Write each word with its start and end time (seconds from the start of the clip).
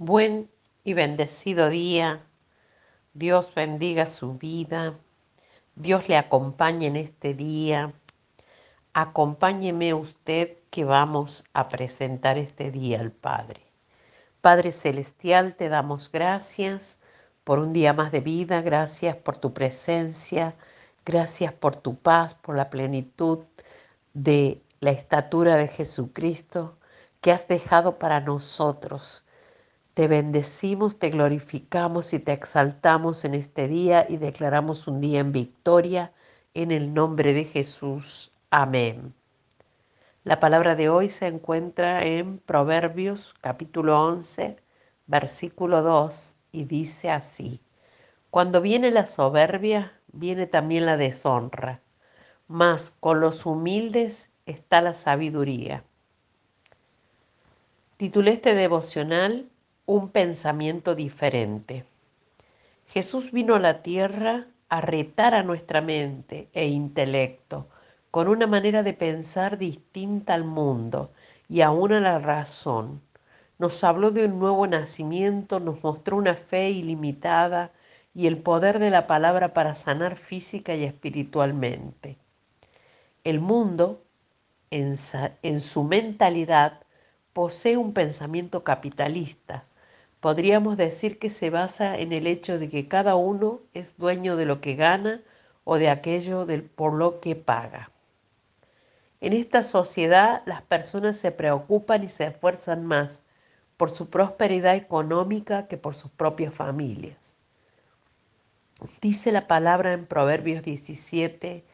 Buen 0.00 0.48
y 0.84 0.94
bendecido 0.94 1.70
día. 1.70 2.24
Dios 3.14 3.52
bendiga 3.52 4.06
su 4.06 4.34
vida. 4.34 4.94
Dios 5.74 6.08
le 6.08 6.16
acompañe 6.16 6.86
en 6.86 6.94
este 6.94 7.34
día. 7.34 7.92
Acompáñeme 8.92 9.94
usted 9.94 10.58
que 10.70 10.84
vamos 10.84 11.46
a 11.52 11.68
presentar 11.68 12.38
este 12.38 12.70
día 12.70 13.00
al 13.00 13.10
Padre. 13.10 13.60
Padre 14.40 14.70
Celestial, 14.70 15.56
te 15.56 15.68
damos 15.68 16.12
gracias 16.12 17.00
por 17.42 17.58
un 17.58 17.72
día 17.72 17.92
más 17.92 18.12
de 18.12 18.20
vida, 18.20 18.62
gracias 18.62 19.16
por 19.16 19.36
tu 19.38 19.52
presencia, 19.52 20.54
gracias 21.04 21.52
por 21.52 21.74
tu 21.74 21.96
paz, 21.96 22.34
por 22.34 22.54
la 22.54 22.70
plenitud 22.70 23.40
de 24.14 24.62
la 24.78 24.92
estatura 24.92 25.56
de 25.56 25.66
Jesucristo 25.66 26.78
que 27.20 27.32
has 27.32 27.48
dejado 27.48 27.98
para 27.98 28.20
nosotros 28.20 29.24
te 29.98 30.06
bendecimos, 30.06 31.00
te 31.00 31.10
glorificamos 31.10 32.12
y 32.12 32.20
te 32.20 32.30
exaltamos 32.32 33.24
en 33.24 33.34
este 33.34 33.66
día 33.66 34.06
y 34.08 34.18
declaramos 34.18 34.86
un 34.86 35.00
día 35.00 35.18
en 35.18 35.32
victoria 35.32 36.12
en 36.54 36.70
el 36.70 36.94
nombre 36.94 37.32
de 37.32 37.46
Jesús. 37.46 38.30
Amén. 38.48 39.12
La 40.22 40.38
palabra 40.38 40.76
de 40.76 40.88
hoy 40.88 41.10
se 41.10 41.26
encuentra 41.26 42.04
en 42.04 42.38
Proverbios 42.38 43.34
capítulo 43.40 44.00
11, 44.00 44.58
versículo 45.08 45.82
2 45.82 46.36
y 46.52 46.66
dice 46.66 47.10
así, 47.10 47.60
Cuando 48.30 48.60
viene 48.60 48.92
la 48.92 49.04
soberbia, 49.04 49.94
viene 50.12 50.46
también 50.46 50.86
la 50.86 50.96
deshonra, 50.96 51.80
mas 52.46 52.94
con 53.00 53.18
los 53.18 53.44
humildes 53.46 54.30
está 54.46 54.80
la 54.80 54.94
sabiduría. 54.94 55.82
Titulé 57.96 58.34
este 58.34 58.54
devocional 58.54 59.48
un 59.88 60.10
pensamiento 60.10 60.94
diferente. 60.94 61.86
Jesús 62.88 63.32
vino 63.32 63.54
a 63.54 63.58
la 63.58 63.80
tierra 63.80 64.48
a 64.68 64.82
retar 64.82 65.34
a 65.34 65.42
nuestra 65.42 65.80
mente 65.80 66.50
e 66.52 66.68
intelecto 66.68 67.68
con 68.10 68.28
una 68.28 68.46
manera 68.46 68.82
de 68.82 68.92
pensar 68.92 69.56
distinta 69.56 70.34
al 70.34 70.44
mundo 70.44 71.10
y 71.48 71.62
aún 71.62 71.92
a 71.92 72.00
la 72.00 72.18
razón. 72.18 73.00
Nos 73.58 73.82
habló 73.82 74.10
de 74.10 74.26
un 74.26 74.38
nuevo 74.38 74.66
nacimiento, 74.66 75.58
nos 75.58 75.82
mostró 75.82 76.18
una 76.18 76.34
fe 76.34 76.68
ilimitada 76.68 77.72
y 78.14 78.26
el 78.26 78.36
poder 78.36 78.80
de 78.80 78.90
la 78.90 79.06
palabra 79.06 79.54
para 79.54 79.74
sanar 79.74 80.16
física 80.16 80.74
y 80.74 80.84
espiritualmente. 80.84 82.18
El 83.24 83.40
mundo, 83.40 84.02
en, 84.70 84.96
en 85.42 85.60
su 85.60 85.82
mentalidad, 85.84 86.82
posee 87.32 87.78
un 87.78 87.94
pensamiento 87.94 88.64
capitalista, 88.64 89.64
podríamos 90.20 90.76
decir 90.76 91.18
que 91.18 91.30
se 91.30 91.50
basa 91.50 91.98
en 91.98 92.12
el 92.12 92.26
hecho 92.26 92.58
de 92.58 92.68
que 92.68 92.88
cada 92.88 93.14
uno 93.14 93.60
es 93.74 93.96
dueño 93.96 94.36
de 94.36 94.46
lo 94.46 94.60
que 94.60 94.74
gana 94.74 95.22
o 95.64 95.78
de 95.78 95.88
aquello 95.88 96.46
por 96.74 96.94
lo 96.94 97.20
que 97.20 97.36
paga. 97.36 97.90
En 99.20 99.32
esta 99.32 99.62
sociedad 99.62 100.42
las 100.46 100.62
personas 100.62 101.18
se 101.18 101.32
preocupan 101.32 102.04
y 102.04 102.08
se 102.08 102.24
esfuerzan 102.24 102.84
más 102.84 103.20
por 103.76 103.90
su 103.90 104.08
prosperidad 104.10 104.76
económica 104.76 105.68
que 105.68 105.76
por 105.76 105.94
sus 105.94 106.10
propias 106.10 106.54
familias. 106.54 107.34
Dice 109.00 109.32
la 109.32 109.48
palabra 109.48 109.92
en 109.92 110.06
Proverbios 110.06 110.62
17, 110.62 111.64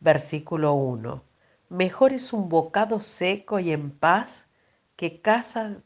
versículo 0.00 0.74
1. 0.74 1.22
Mejor 1.68 2.12
es 2.12 2.32
un 2.32 2.48
bocado 2.48 3.00
seco 3.00 3.58
y 3.58 3.72
en 3.72 3.90
paz 3.90 4.46
que 4.96 5.20
casa 5.20 5.78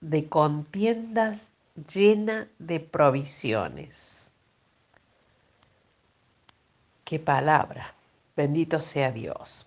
de 0.00 0.28
contiendas 0.28 1.50
llena 1.92 2.48
de 2.58 2.80
provisiones. 2.80 4.32
Qué 7.04 7.18
palabra. 7.18 7.94
Bendito 8.36 8.80
sea 8.80 9.10
Dios. 9.12 9.66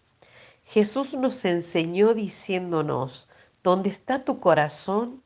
Jesús 0.65 1.13
nos 1.13 1.43
enseñó 1.45 2.13
diciéndonos, 2.13 3.27
donde 3.61 3.89
está 3.89 4.25
tu 4.25 4.39
corazón, 4.39 5.21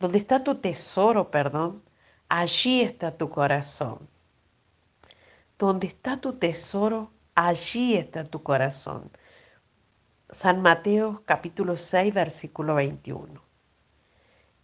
donde 0.00 0.18
está 0.18 0.42
tu 0.42 0.56
tesoro, 0.56 1.30
perdón, 1.30 1.82
allí 2.28 2.80
está 2.80 3.16
tu 3.16 3.28
corazón. 3.28 4.08
Donde 5.58 5.86
está 5.88 6.20
tu 6.20 6.32
tesoro, 6.34 7.10
allí 7.34 7.94
está 7.94 8.24
tu 8.24 8.42
corazón. 8.42 9.10
San 10.32 10.62
Mateo 10.62 11.22
capítulo 11.26 11.76
6, 11.76 12.12
versículo 12.12 12.74
21. 12.76 13.53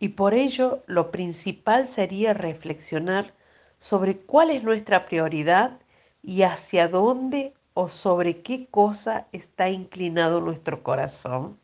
Y 0.00 0.08
por 0.08 0.32
ello 0.32 0.82
lo 0.86 1.10
principal 1.10 1.86
sería 1.86 2.32
reflexionar 2.32 3.34
sobre 3.78 4.16
cuál 4.16 4.50
es 4.50 4.64
nuestra 4.64 5.04
prioridad 5.04 5.78
y 6.22 6.42
hacia 6.42 6.88
dónde 6.88 7.52
o 7.74 7.88
sobre 7.88 8.40
qué 8.42 8.66
cosa 8.70 9.26
está 9.30 9.68
inclinado 9.68 10.40
nuestro 10.40 10.82
corazón. 10.82 11.58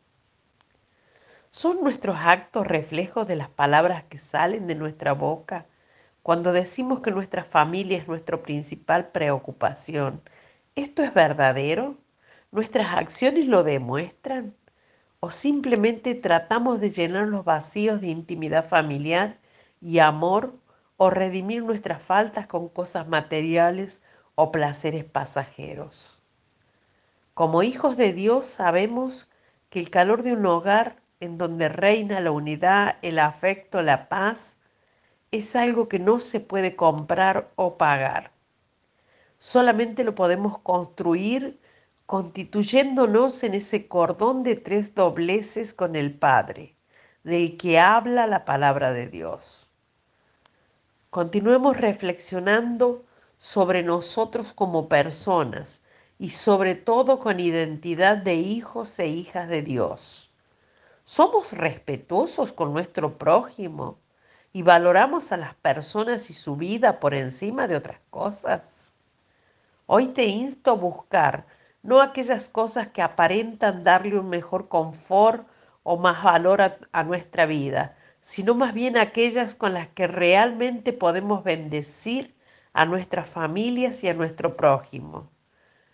¿Son 1.49 1.81
nuestros 1.81 2.17
actos 2.19 2.67
reflejos 2.67 3.27
de 3.27 3.35
las 3.35 3.49
palabras 3.49 4.03
que 4.03 4.19
salen 4.19 4.67
de 4.67 4.75
nuestra 4.75 5.13
boca 5.13 5.65
cuando 6.21 6.53
decimos 6.53 6.99
que 6.99 7.09
nuestra 7.09 7.43
familia 7.43 7.97
es 7.97 8.07
nuestra 8.07 8.37
principal 8.43 9.07
preocupación? 9.07 10.21
¿Esto 10.75 11.01
es 11.01 11.11
verdadero? 11.11 11.97
¿Nuestras 12.51 12.95
acciones 12.95 13.47
lo 13.47 13.63
demuestran? 13.63 14.53
O 15.19 15.31
simplemente 15.31 16.15
tratamos 16.15 16.79
de 16.79 16.91
llenar 16.91 17.27
los 17.27 17.43
vacíos 17.43 18.01
de 18.01 18.07
intimidad 18.07 18.67
familiar 18.67 19.37
y 19.81 19.99
amor 19.99 20.53
o 20.97 21.09
redimir 21.09 21.63
nuestras 21.63 22.01
faltas 22.01 22.47
con 22.47 22.69
cosas 22.69 23.07
materiales 23.07 24.01
o 24.35 24.51
placeres 24.51 25.03
pasajeros. 25.03 26.19
Como 27.33 27.63
hijos 27.63 27.97
de 27.97 28.13
Dios 28.13 28.45
sabemos 28.45 29.27
que 29.69 29.79
el 29.79 29.89
calor 29.89 30.23
de 30.23 30.33
un 30.33 30.45
hogar 30.45 30.97
en 31.19 31.37
donde 31.37 31.69
reina 31.69 32.19
la 32.19 32.31
unidad, 32.31 32.97
el 33.01 33.19
afecto, 33.19 33.81
la 33.81 34.09
paz, 34.09 34.57
es 35.31 35.55
algo 35.55 35.89
que 35.89 35.99
no 35.99 36.19
se 36.19 36.39
puede 36.39 36.75
comprar 36.75 37.51
o 37.55 37.77
pagar. 37.77 38.31
Solamente 39.39 40.03
lo 40.03 40.15
podemos 40.15 40.59
construir 40.59 41.59
constituyéndonos 42.07 43.43
en 43.43 43.53
ese 43.53 43.89
cordón 43.89 44.41
de 44.41 44.55
tres 44.55 44.95
dobleces 44.95 45.73
con 45.73 45.97
el 45.97 46.17
Padre, 46.17 46.73
del 47.25 47.57
que 47.57 47.79
habla 47.79 48.27
la 48.27 48.45
palabra 48.45 48.93
de 48.93 49.09
Dios. 49.09 49.67
Continuemos 51.09 51.75
reflexionando 51.75 53.03
sobre 53.37 53.83
nosotros 53.83 54.53
como 54.53 54.87
personas 54.87 55.81
y 56.17 56.29
sobre 56.29 56.75
todo 56.75 57.19
con 57.19 57.41
identidad 57.41 58.15
de 58.15 58.35
hijos 58.35 58.97
e 58.99 59.07
hijas 59.07 59.49
de 59.49 59.61
Dios. 59.61 60.31
¿Somos 61.03 61.51
respetuosos 61.51 62.53
con 62.53 62.71
nuestro 62.71 63.17
prójimo 63.17 63.99
y 64.53 64.61
valoramos 64.61 65.33
a 65.33 65.37
las 65.37 65.55
personas 65.55 66.29
y 66.29 66.33
su 66.33 66.55
vida 66.55 67.01
por 67.01 67.13
encima 67.13 67.67
de 67.67 67.75
otras 67.75 67.99
cosas? 68.09 68.93
Hoy 69.87 70.07
te 70.07 70.25
insto 70.25 70.71
a 70.71 70.75
buscar 70.75 71.56
no 71.87 72.01
aquellas 72.01 72.49
cosas 72.49 72.89
que 72.89 73.01
aparentan 73.01 73.85
darle 73.85 74.19
un 74.19 74.27
mejor 74.27 74.67
confort 74.67 75.47
o 75.83 75.97
más 75.97 76.21
valor 76.21 76.61
a, 76.91 77.03
nuestra 77.05 77.45
vida, 77.45 77.95
sino 78.19 78.55
más 78.55 78.73
bien 78.73 78.97
aquellas 78.97 79.55
con 79.55 79.73
las 79.73 79.87
que 79.87 80.05
realmente 80.05 80.91
podemos 80.91 81.45
bendecir 81.45 82.35
a 82.73 82.83
nuestras 82.83 83.29
familias 83.29 84.03
y 84.03 84.09
a 84.09 84.13
nuestro 84.13 84.57
prójimo. 84.57 85.29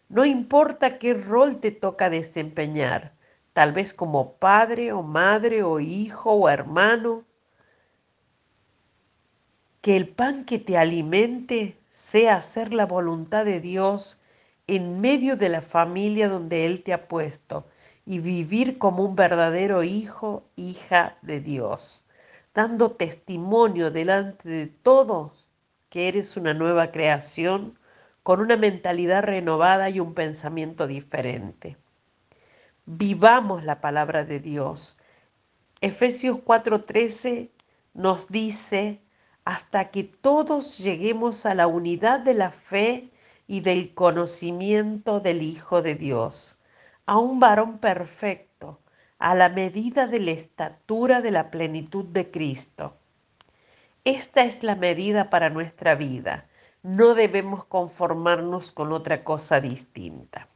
No 0.10 0.26
importa 0.26 0.98
qué 0.98 1.14
rol 1.14 1.60
te 1.60 1.70
toca 1.70 2.10
desempeñar, 2.10 3.14
tal 3.54 3.72
vez 3.72 3.94
como 3.94 4.34
padre 4.38 4.94
o 4.94 5.04
madre 5.04 5.62
o 5.62 5.80
hijo 5.80 6.32
o 6.32 6.50
hermano, 6.50 7.24
que 9.82 9.96
el 9.96 10.10
pan 10.10 10.44
que 10.46 10.58
te 10.58 10.76
alimente 10.76 11.78
sea 11.90 12.38
hacer 12.38 12.74
la 12.74 12.88
voluntad 12.88 13.46
de 13.46 13.62
Dios 13.62 14.23
en 14.68 15.02
medio 15.02 15.36
de 15.36 15.50
la 15.50 15.62
familia 15.62 16.30
donde 16.30 16.66
Él 16.66 16.84
te 16.84 16.94
ha 16.94 17.08
puesto 17.08 17.68
y 18.06 18.20
vivir 18.20 18.78
como 18.78 19.04
un 19.04 19.16
verdadero 19.16 19.84
hijo, 19.84 20.44
hija 20.56 21.18
de 21.22 21.40
Dios, 21.40 22.06
dando 22.54 22.92
testimonio 22.92 23.92
delante 23.92 24.50
de 24.50 24.68
todos 24.68 25.48
que 25.90 26.08
eres 26.08 26.38
una 26.38 26.54
nueva 26.54 26.92
creación 26.92 27.78
con 28.24 28.40
una 28.40 28.58
mentalidad 28.58 29.24
renovada 29.24 29.90
y 29.90 30.00
un 30.00 30.14
pensamiento 30.14 30.88
diferente. 30.88 31.78
Vivamos 32.86 33.64
la 33.64 33.80
palabra 33.80 34.26
de 34.26 34.40
Dios. 34.40 34.98
Efesios 35.82 36.40
4:13 36.44 37.52
nos 37.94 38.28
dice, 38.30 39.02
hasta 39.46 39.92
que 39.92 40.04
todos 40.04 40.78
lleguemos 40.78 41.46
a 41.46 41.54
la 41.54 41.68
unidad 41.68 42.22
de 42.22 42.34
la 42.34 42.52
fe 42.52 43.13
y 43.48 43.62
del 43.62 43.94
conocimiento 43.94 45.20
del 45.20 45.42
Hijo 45.42 45.82
de 45.82 45.96
Dios, 45.96 46.58
a 47.06 47.18
un 47.18 47.40
varón 47.40 47.80
perfecto, 47.80 48.80
a 49.20 49.36
la 49.36 49.50
medida 49.50 50.08
de 50.08 50.20
la 50.20 50.32
estatura 50.32 51.22
de 51.22 51.32
la 51.32 51.52
plenitud 51.52 52.06
de 52.06 52.32
Cristo. 52.32 52.96
Esta 54.06 54.44
es 54.44 54.64
la 54.64 54.76
medida 54.76 55.30
para 55.30 55.50
nuestra 55.50 55.96
vida. 55.96 56.46
No 56.82 57.16
debemos 57.16 57.66
conformarnos 57.66 58.72
con 58.72 58.92
otra 58.92 59.24
cosa 59.24 59.62
distinta. 59.62 60.48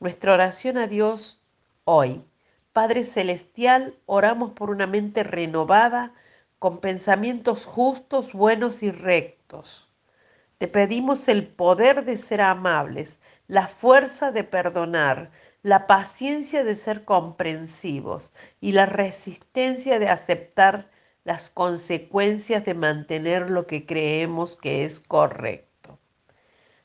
Nuestra 0.00 0.34
oración 0.34 0.78
a 0.78 0.86
Dios 0.86 1.40
hoy. 1.84 2.24
Padre 2.72 3.04
Celestial, 3.04 3.96
oramos 4.06 4.52
por 4.52 4.70
una 4.70 4.86
mente 4.86 5.22
renovada, 5.24 6.12
con 6.58 6.78
pensamientos 6.78 7.66
justos, 7.66 8.32
buenos 8.32 8.82
y 8.82 8.92
rectos. 8.92 9.89
Te 10.60 10.68
pedimos 10.68 11.26
el 11.28 11.46
poder 11.46 12.04
de 12.04 12.18
ser 12.18 12.42
amables, 12.42 13.16
la 13.46 13.66
fuerza 13.66 14.30
de 14.30 14.44
perdonar, 14.44 15.30
la 15.62 15.86
paciencia 15.86 16.64
de 16.64 16.76
ser 16.76 17.06
comprensivos 17.06 18.34
y 18.60 18.72
la 18.72 18.84
resistencia 18.84 19.98
de 19.98 20.10
aceptar 20.10 20.90
las 21.24 21.48
consecuencias 21.48 22.62
de 22.66 22.74
mantener 22.74 23.50
lo 23.50 23.66
que 23.66 23.86
creemos 23.86 24.54
que 24.54 24.84
es 24.84 25.00
correcto. 25.00 25.98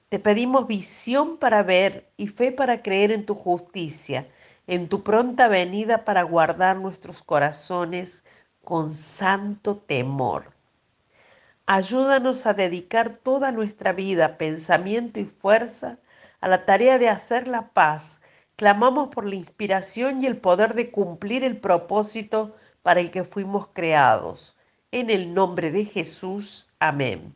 Te 0.07 0.19
pedimos 0.19 0.67
visión 0.67 1.35
para 1.35 1.61
ver 1.61 2.09
y 2.15 2.27
fe 2.27 2.53
para 2.53 2.81
creer 2.81 3.11
en 3.11 3.25
tu 3.25 3.35
justicia, 3.35 4.25
en 4.67 4.87
tu 4.87 5.03
pronta 5.03 5.49
venida 5.49 6.05
para 6.05 6.23
guardar 6.23 6.77
nuestros 6.77 7.21
corazones 7.21 8.23
con 8.63 8.95
santo 8.95 9.75
temor. 9.75 10.54
Ayúdanos 11.67 12.45
a 12.45 12.53
dedicar 12.53 13.17
toda 13.23 13.51
nuestra 13.51 13.91
vida, 13.91 14.37
pensamiento 14.37 15.19
y 15.19 15.25
fuerza 15.25 15.97
a 16.39 16.47
la 16.47 16.63
tarea 16.63 16.99
de 16.99 17.09
hacer 17.09 17.47
la 17.47 17.69
paz. 17.69 18.19
Clamamos 18.55 19.09
por 19.09 19.25
la 19.25 19.33
inspiración 19.33 20.21
y 20.21 20.27
el 20.27 20.37
poder 20.37 20.75
de 20.75 20.91
cumplir 20.91 21.43
el 21.43 21.57
propósito 21.57 22.53
para 22.83 22.99
el 22.99 23.09
que 23.09 23.23
fuimos 23.23 23.69
creados. 23.73 24.55
En 24.91 25.09
el 25.09 25.33
nombre 25.33 25.71
de 25.71 25.85
Jesús, 25.85 26.67
amén. 26.77 27.33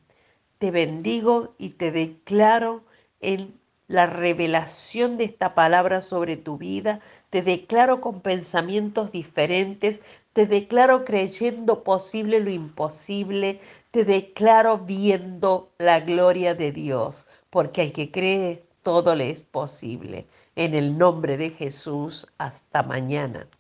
Te 0.60 0.70
bendigo 0.70 1.56
y 1.58 1.70
te 1.70 1.92
declaro 1.92 2.84
en 3.22 3.60
la 3.88 4.06
revelación 4.06 5.18
de 5.18 5.24
esta 5.24 5.56
palabra 5.56 6.02
sobre 6.02 6.38
tu 6.38 6.60
vida. 6.60 7.00
Te 7.32 7.42
declaro 7.42 8.00
con 8.00 8.22
pensamientos 8.22 9.12
diferentes. 9.12 10.00
Te 10.34 10.48
declaro 10.48 11.06
creyendo 11.06 11.84
posible 11.84 12.40
lo 12.40 12.50
imposible. 12.50 13.60
Te 13.92 14.06
declaro 14.06 14.80
viendo 14.80 15.72
la 15.78 16.00
gloria 16.00 16.56
de 16.56 16.72
Dios. 16.72 17.28
Porque 17.52 17.82
al 17.84 17.92
que 17.92 18.10
cree, 18.12 18.66
todo 18.82 19.14
le 19.16 19.30
es 19.30 19.44
posible. 19.44 20.28
En 20.56 20.74
el 20.74 20.98
nombre 20.98 21.38
de 21.38 21.52
Jesús, 21.52 22.28
hasta 22.40 22.82
mañana. 22.84 23.48